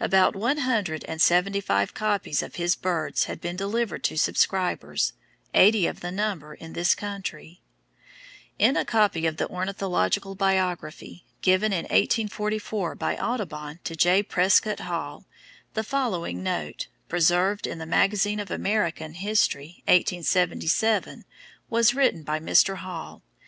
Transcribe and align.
About 0.00 0.34
one 0.34 0.58
hundred 0.58 1.04
and 1.04 1.22
seventy 1.22 1.60
five 1.60 1.94
copies 1.94 2.42
of 2.42 2.56
his 2.56 2.74
"Birds" 2.74 3.26
had 3.26 3.40
been 3.40 3.54
delivered 3.54 4.02
to 4.02 4.18
subscribers, 4.18 5.12
eighty 5.54 5.86
of 5.86 6.00
the 6.00 6.10
number 6.10 6.52
in 6.52 6.72
this 6.72 6.96
country. 6.96 7.60
In 8.58 8.76
a 8.76 8.84
copy 8.84 9.24
of 9.24 9.36
the 9.36 9.46
"Ornithological 9.48 10.34
Biography" 10.34 11.24
given 11.42 11.72
in 11.72 11.84
1844 11.84 12.96
by 12.96 13.16
Audubon 13.18 13.78
to 13.84 13.94
J. 13.94 14.20
Prescott 14.24 14.80
Hall, 14.80 15.26
the 15.74 15.84
following 15.84 16.42
note, 16.42 16.88
preserved 17.08 17.64
in 17.64 17.78
the 17.78 17.86
Magazine 17.86 18.40
of 18.40 18.50
American 18.50 19.12
History 19.12 19.84
(1877) 19.86 21.24
was 21.70 21.94
written 21.94 22.24
by 22.24 22.40
Mr. 22.40 22.78
Hall. 22.78 23.22